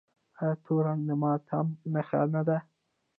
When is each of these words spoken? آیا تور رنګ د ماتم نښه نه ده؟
آیا 0.39 0.55
تور 0.63 0.81
رنګ 0.87 1.01
د 1.07 1.11
ماتم 1.21 1.67
نښه 1.93 2.21
نه 2.33 2.41
ده؟ 2.47 2.57